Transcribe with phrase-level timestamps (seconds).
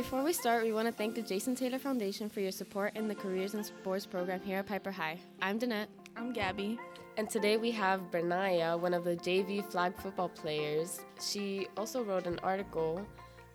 [0.00, 3.06] Before we start, we want to thank the Jason Taylor Foundation for your support in
[3.06, 5.18] the Careers in Sports program here at Piper High.
[5.42, 5.90] I'm Dannette.
[6.16, 6.78] I'm Gabby.
[7.18, 11.00] And today we have Bran'Niya, one of the JV flag football players.
[11.20, 13.06] She also wrote an article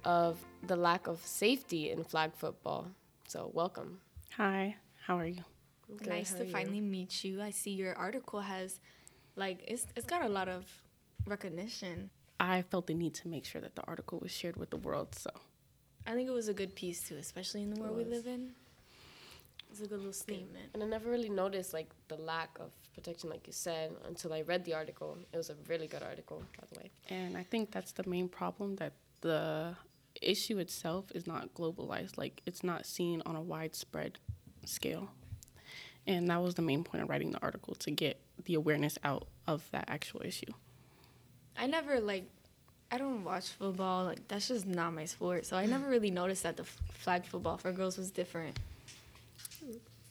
[0.04, 0.38] of
[0.68, 2.90] the lack of safety in flag football.
[3.28, 3.98] So, welcome.
[4.38, 5.44] Hi, how are you?
[5.98, 7.42] Good, nice to finally meet you.
[7.42, 8.80] I see your article has,
[9.36, 10.68] like, it's, it's got a lot of
[11.26, 12.12] recognition.
[12.40, 15.16] I felt the need to make sure that the article was shared with the world,
[15.16, 15.32] so.
[16.08, 18.52] I think it was a good piece too, especially in the world we live in.
[19.72, 20.70] It's a good little statement.
[20.74, 24.42] And I never really noticed like the lack of protection, like you said, until I
[24.42, 25.18] read the article.
[25.34, 26.92] It was a really good article, by the way.
[27.10, 29.76] And I think that's the main problem that the
[30.22, 32.18] issue itself is not globalized.
[32.18, 34.20] Like it's not seen on a widespread
[34.64, 35.10] scale.
[36.08, 39.28] And that was the main point of writing the article to get the awareness out
[39.48, 40.54] of that actual issue.
[41.58, 42.30] I never like
[42.92, 44.06] I don't watch football.
[44.06, 45.46] Like that's just not my sport.
[45.46, 48.58] So I never really noticed that the flag football for girls was different.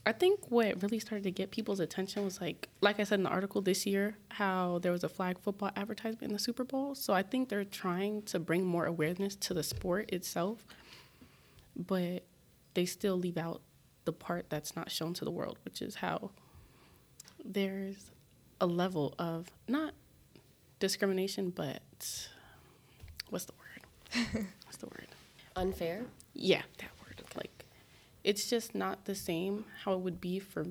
[0.06, 3.22] I think what really started to get people's attention was like, like I said in
[3.22, 6.94] the article this year, how there was a flag football advertisement in the Super Bowl.
[6.94, 10.66] So I think they're trying to bring more awareness to the sport itself,
[11.74, 12.24] but
[12.74, 13.62] they still leave out
[14.04, 16.32] the part that's not shown to the world, which is how
[17.42, 18.10] there's
[18.60, 19.94] a level of not
[20.80, 21.80] discrimination, but
[23.34, 24.46] what's the word?
[24.64, 25.08] what's the word?
[25.56, 26.02] Unfair?
[26.34, 27.20] Yeah, that word.
[27.34, 27.64] Like,
[28.22, 30.66] it's just not the same how it would be for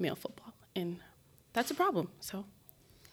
[0.00, 0.52] male football.
[0.74, 0.98] And
[1.52, 2.08] that's a problem.
[2.18, 2.44] So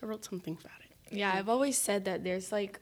[0.02, 1.16] I wrote something about it.
[1.16, 2.80] Yeah, I've always said that there's like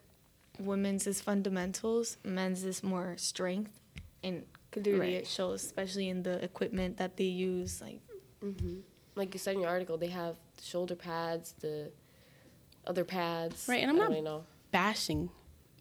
[0.58, 3.78] women's is fundamentals, men's is more strength.
[4.22, 5.12] And clearly right.
[5.12, 7.82] it shows, especially in the equipment that they use.
[7.82, 8.00] Like,
[8.42, 8.76] mm-hmm.
[9.14, 11.92] like you said in your article, they have shoulder pads, the
[12.86, 13.66] other pads.
[13.68, 15.28] Right, and I'm not really bashing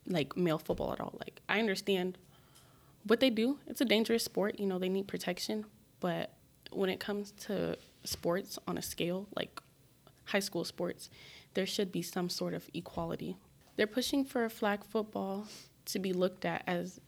[0.08, 1.16] like male football at all.
[1.20, 2.18] Like I understand
[3.06, 3.60] what they do.
[3.68, 4.60] It's a dangerous sport.
[4.60, 5.66] You know, they need protection.
[6.00, 6.34] But
[6.72, 9.62] when it comes to sports on a scale, like
[10.26, 11.10] high school sports,
[11.54, 13.38] there should be some sort of equality.
[13.76, 15.48] They're pushing for flag football
[15.86, 17.00] to be looked at as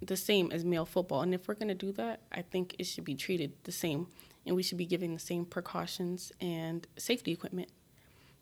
[0.00, 1.22] the same as male football.
[1.22, 4.06] And if we're going to do that, I think it should be treated the same.
[4.46, 7.68] And we should be giving the same precautions and safety equipment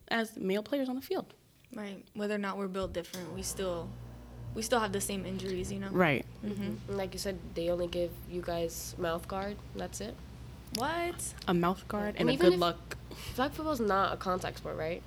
[0.09, 1.35] as male players on the field.
[1.75, 2.05] Right.
[2.15, 3.89] Whether or not we're built different, we still
[4.55, 5.91] we still have the same injuries, you know.
[5.91, 6.25] Right.
[6.45, 6.97] Mm-hmm.
[6.97, 9.57] Like you said, they only give you guys mouth guard.
[9.75, 10.15] That's it.
[10.77, 11.35] What?
[11.47, 12.97] A mouth guard and, and a good luck.
[13.35, 15.03] Flag football is not a contact sport, right?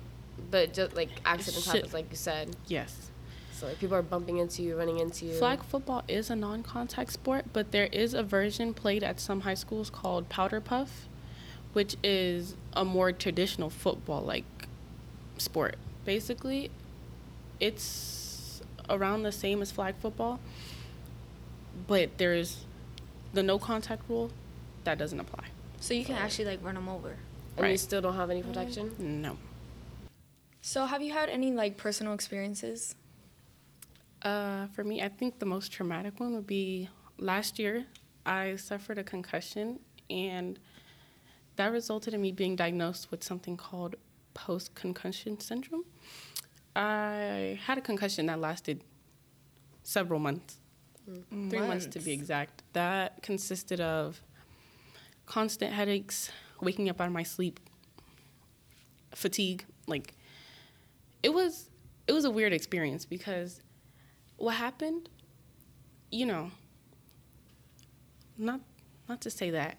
[0.50, 2.56] But just like accidents happen, like you said.
[2.66, 3.10] Yes.
[3.52, 5.34] So like, people are bumping into you, running into you.
[5.34, 9.54] Flag football is a non-contact sport, but there is a version played at some high
[9.54, 11.08] schools called powder puff,
[11.74, 14.44] which is a more traditional football like
[15.36, 15.76] sport.
[16.04, 16.70] Basically,
[17.58, 20.40] it's around the same as flag football,
[21.86, 22.64] but there's
[23.32, 24.30] the no contact rule
[24.84, 25.44] that doesn't apply.
[25.80, 27.16] So you can actually like run them over.
[27.56, 27.72] And right.
[27.72, 28.94] you still don't have any protection?
[28.98, 29.36] No.
[30.62, 32.94] So have you had any like personal experiences?
[34.22, 37.86] Uh, for me, I think the most traumatic one would be last year.
[38.26, 40.58] I suffered a concussion, and
[41.56, 43.96] that resulted in me being diagnosed with something called
[44.34, 45.84] post concussion syndrome.
[46.76, 48.84] I had a concussion that lasted
[49.82, 50.58] several months,
[51.08, 51.50] mm.
[51.50, 51.84] three months.
[51.84, 52.62] months to be exact.
[52.72, 54.20] That consisted of
[55.26, 56.30] constant headaches,
[56.60, 57.60] waking up out of my sleep,
[59.14, 59.64] fatigue.
[59.86, 60.14] Like
[61.22, 61.70] it was,
[62.06, 63.60] it was a weird experience because
[64.36, 65.08] what happened,
[66.10, 66.50] you know,
[68.38, 68.60] not
[69.08, 69.76] not to say that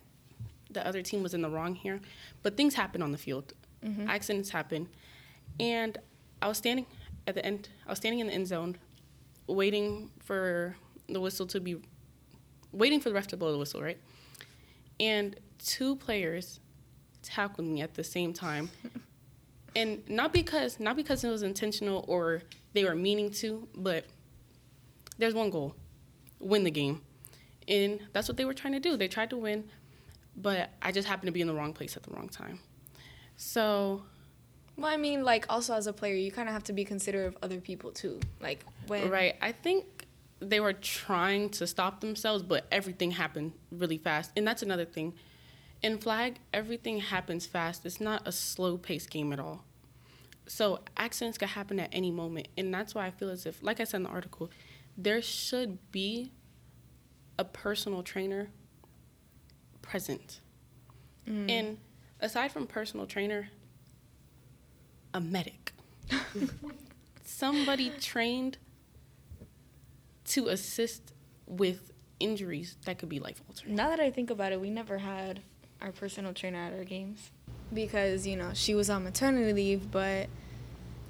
[0.69, 1.99] the other team was in the wrong here,
[2.43, 3.53] but things happen on the field.
[3.85, 4.09] Mm-hmm.
[4.09, 4.87] Accidents happen,
[5.59, 5.97] and
[6.41, 6.85] I was standing
[7.27, 7.69] at the end.
[7.85, 8.77] I was standing in the end zone,
[9.47, 10.75] waiting for
[11.09, 11.77] the whistle to be,
[12.71, 13.97] waiting for the ref to blow the whistle, right?
[14.99, 16.59] And two players
[17.21, 18.69] tackled me at the same time,
[19.75, 22.43] and not because not because it was intentional or
[22.73, 24.05] they were meaning to, but
[25.17, 25.75] there's one goal:
[26.39, 27.01] win the game,
[27.67, 28.97] and that's what they were trying to do.
[28.97, 29.63] They tried to win,
[30.35, 32.59] but I just happened to be in the wrong place at the wrong time.
[33.37, 34.03] So,
[34.77, 37.27] well, I mean, like also as a player, you kind of have to be considerate
[37.27, 38.19] of other people too.
[38.39, 40.05] Like when right, I think
[40.39, 45.13] they were trying to stop themselves, but everything happened really fast, and that's another thing.
[45.81, 47.85] In flag, everything happens fast.
[47.85, 49.65] It's not a slow paced game at all.
[50.47, 53.79] So accidents can happen at any moment, and that's why I feel as if, like
[53.79, 54.51] I said in the article,
[54.97, 56.31] there should be
[57.39, 58.49] a personal trainer
[59.81, 60.41] present.
[61.27, 61.49] Mm.
[61.49, 61.77] And
[62.21, 63.49] aside from personal trainer,
[65.13, 65.73] a medic.
[67.23, 68.57] Somebody trained
[70.25, 71.13] to assist
[71.47, 73.75] with injuries that could be life altering.
[73.75, 75.41] Now that I think about it, we never had
[75.81, 77.31] our personal trainer at our games
[77.73, 80.27] because you know she was on maternity leave, but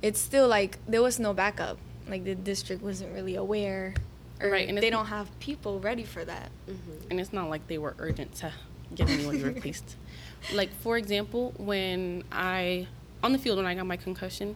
[0.02, 1.78] it's still like there was no backup.
[2.08, 3.94] Like the district wasn't really aware,
[4.42, 6.50] Right, and they don't have people ready for that.
[6.68, 7.12] Mm-hmm.
[7.12, 8.52] and it's not like they were urgent to
[8.96, 9.96] get anyone replaced.
[10.52, 12.88] Like for example, when I
[13.22, 14.56] on the field when I got my concussion,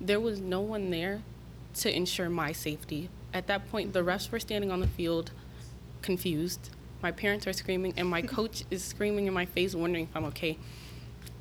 [0.00, 1.20] there was no one there
[1.74, 3.10] to ensure my safety.
[3.34, 5.32] At that point, the refs were standing on the field,
[6.00, 6.70] confused.
[7.02, 10.24] My parents are screaming, and my coach is screaming in my face, wondering if I'm
[10.24, 10.56] okay.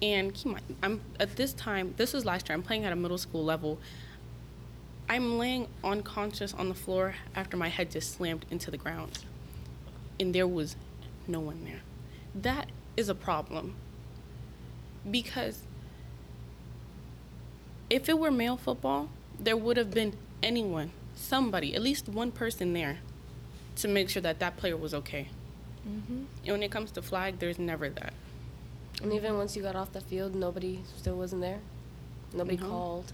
[0.01, 1.93] And I'm at this time.
[1.95, 2.53] This was last year.
[2.57, 3.79] I'm playing at a middle school level.
[5.07, 9.19] I'm laying unconscious on the floor after my head just slammed into the ground
[10.19, 10.75] and there was
[11.27, 11.81] no one there.
[12.35, 13.75] That is a problem.
[15.09, 15.61] Because
[17.89, 19.09] if it were male football,
[19.39, 22.99] there would have been anyone, somebody, at least one person there
[23.77, 25.27] to make sure that that player was okay.
[25.85, 28.13] And when it comes to flag, there's never that.
[29.03, 31.59] And even once you got off the field, nobody still wasn't there.
[32.33, 32.67] Nobody Mhm.
[32.69, 33.13] called.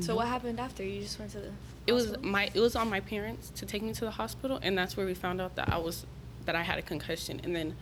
[0.00, 0.82] So what happened after?
[0.82, 1.52] You just went to the.
[1.86, 4.76] It was my it was on my parents to take me to the hospital and
[4.76, 6.04] that's where we found out that I was
[6.46, 7.76] that I had a concussion and then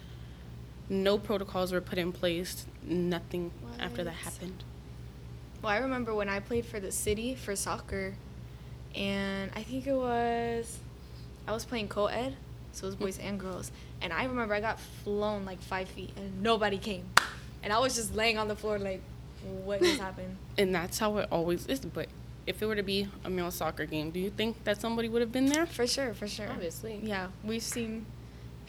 [0.93, 3.51] no protocols were put in place, nothing
[3.81, 4.63] after that happened.
[5.63, 8.15] Well, I remember when I played for the city for soccer,
[8.95, 10.79] and I think it was,
[11.49, 12.37] I was playing co-ed,
[12.73, 16.11] so it was boys and girls, and I remember I got flown like five feet,
[16.17, 17.07] and nobody came,
[17.63, 19.01] and I was just laying on the floor like,
[19.65, 20.37] what just happened?
[20.59, 21.81] And that's how it always is.
[21.81, 22.09] But
[22.47, 25.21] if it were to be a male soccer game, do you think that somebody would
[25.23, 25.67] have been there?
[25.67, 26.49] For sure, for sure.
[26.51, 27.01] Obviously.
[27.03, 28.07] Yeah, we've seen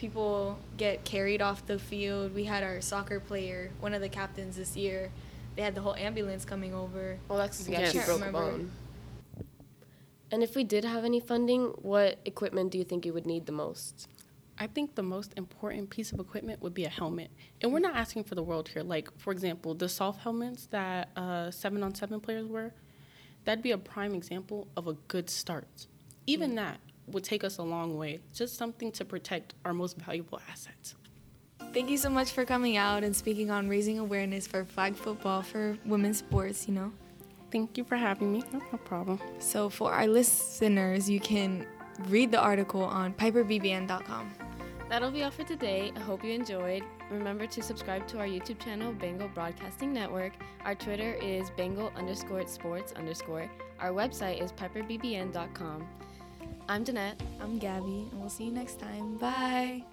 [0.04, 2.34] people get carried off the field.
[2.34, 5.10] We had our soccer player, one of the captains this year.
[5.56, 7.16] They had the whole ambulance coming over.
[7.26, 7.92] Well, that's yeah, Yes.
[7.92, 8.70] she Can't broke a bone.
[10.30, 13.46] And if we did have any funding, what equipment do you think you would need
[13.46, 14.08] the most?
[14.58, 17.30] I think the most important piece of equipment would be a helmet.
[17.62, 18.82] And we're not asking for the world here.
[18.82, 22.74] Like, for example, the soft helmets that uh, seven on seven players wear,
[23.46, 25.86] that'd be a prime example of a good start.
[26.26, 28.20] Even that would take us a long way.
[28.32, 30.94] Just something to protect our most valuable assets.
[31.72, 35.42] Thank you so much for coming out and speaking on raising awareness for flag football
[35.42, 36.92] for women's sports, you know.
[37.50, 38.42] Thank you for having me.
[38.52, 39.20] No, no problem.
[39.38, 41.66] So for our listeners, you can
[42.08, 44.34] read the article on piperbbn.com.
[44.88, 45.92] That'll be all for today.
[45.96, 46.84] I hope you enjoyed.
[47.10, 50.32] Remember to subscribe to our YouTube channel, Bengal Broadcasting Network.
[50.64, 53.50] Our Twitter is Bengal underscore sports underscore.
[53.80, 55.88] Our website is piperbbn.com.
[56.68, 57.20] I'm Dannette.
[57.40, 59.16] I'm Gabby, and we'll see you next time.
[59.18, 59.84] Bye.